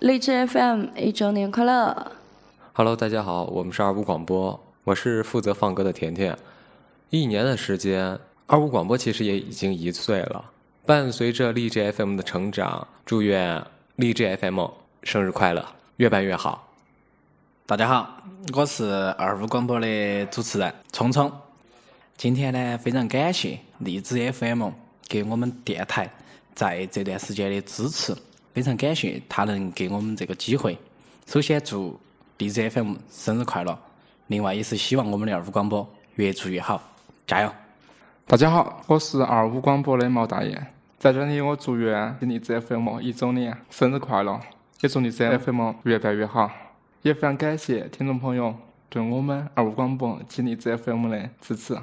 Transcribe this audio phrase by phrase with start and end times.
[0.00, 2.12] 荔枝 FM 一周年快乐
[2.72, 6.38] ！Hello，大家好，我们是二五广播，我是负责放歌的甜甜。
[7.10, 8.16] 一年的时间，
[8.46, 10.44] 二五广播其实也已经一岁了。
[10.86, 13.60] 伴随着荔枝 FM 的成长，祝愿
[13.96, 14.66] 荔枝 FM
[15.02, 15.66] 生日快乐，
[15.96, 16.68] 越办越好。
[17.66, 18.22] 大家好，
[18.54, 18.84] 我是
[19.18, 21.28] 二五广播的主持人聪聪。
[22.16, 24.70] 今天呢，非常感谢荔枝 FM
[25.08, 26.08] 给我们电台
[26.54, 28.14] 在这段时间的支持，
[28.58, 30.76] 非常感谢他能给我们这个机会。
[31.26, 31.96] 首先祝
[32.38, 33.78] 荔枝 FM 生日快乐，
[34.26, 36.82] 另外也是希望我们的二五广播越做越好，
[37.24, 37.52] 加油！
[38.26, 40.60] 大家好，我是二五广播的毛大爷，
[40.98, 44.40] 在这里我祝愿荔枝 FM 一周年生日快乐，
[44.80, 46.50] 也祝荔枝 FM 越办越好。
[47.02, 48.56] 也非常感谢听众朋友
[48.88, 51.78] 对我们二五广播及荔枝 FM 的支持。